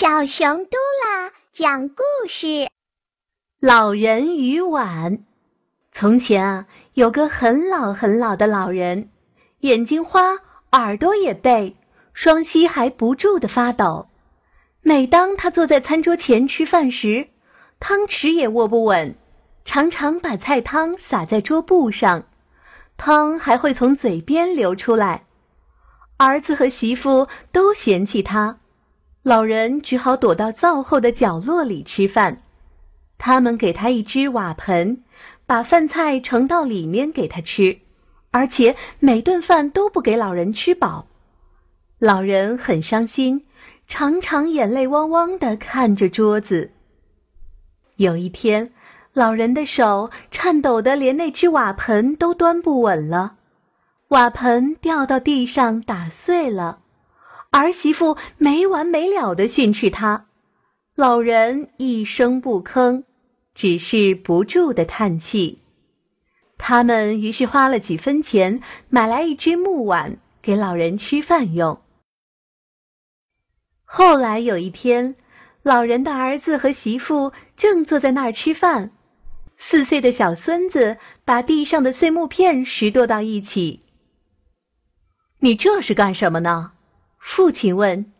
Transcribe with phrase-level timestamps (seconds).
[0.00, 2.70] 小熊嘟啦讲故事：
[3.60, 5.18] 老人与碗。
[5.92, 9.10] 从前啊，有个很老很老的老人，
[9.58, 10.38] 眼睛花，
[10.72, 11.76] 耳朵也背，
[12.14, 14.06] 双膝还不住的发抖。
[14.80, 17.28] 每当他坐在餐桌前吃饭时，
[17.78, 19.16] 汤匙也握不稳，
[19.66, 22.24] 常常把菜汤洒在桌布上，
[22.96, 25.24] 汤还会从嘴边流出来。
[26.16, 28.56] 儿子和媳妇都嫌弃他。
[29.22, 32.42] 老人只好躲到灶后的角落里吃饭。
[33.18, 35.04] 他们给他一只瓦盆，
[35.46, 37.78] 把饭菜盛到里面给他吃，
[38.30, 41.06] 而且每顿饭都不给老人吃饱。
[41.98, 43.44] 老人很伤心，
[43.88, 46.70] 常常眼泪汪汪的看着桌子。
[47.96, 48.72] 有一天，
[49.12, 53.34] 老人的手颤抖的连那只瓦盆都端不稳了，
[54.08, 56.78] 瓦盆掉到地上打碎了。
[57.50, 60.26] 儿媳妇没完没了的训斥他，
[60.94, 63.02] 老人一声不吭，
[63.54, 65.58] 只是不住的叹气。
[66.58, 71.80] 他们于是花了几分钱买来一只木碗，给老人吃饭用。
[73.84, 75.16] 后来有一天，
[75.64, 78.92] 老人的儿子和媳妇正坐在那儿吃饭，
[79.58, 83.80] 四岁的小孙子把地上的碎木片拾掇到一起。
[85.40, 86.72] 你这是干什么呢？
[87.20, 88.12] 父亲问：“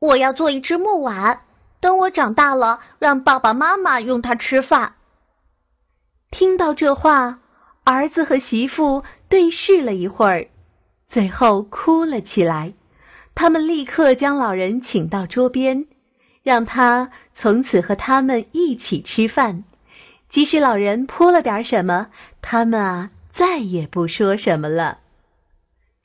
[0.00, 1.42] 我要做一只木碗，
[1.80, 4.94] 等我长大了，让爸爸妈妈用它吃饭。”
[6.32, 7.38] 听到这话，
[7.84, 10.48] 儿子和媳妇对视了一会儿，
[11.08, 12.72] 最后哭了起来。
[13.34, 15.86] 他们立刻将老人请到桌边，
[16.42, 19.64] 让他从此和他们一起吃饭。
[20.30, 22.08] 即使老人泼了点什么，
[22.42, 24.98] 他们啊再也不说什么了。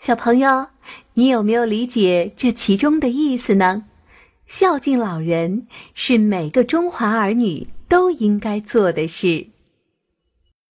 [0.06, 0.68] 小朋友。
[1.14, 3.84] 你有没有理解这其中的意思呢？
[4.48, 9.48] 孝敬老人是每个中华儿女都应该做的事。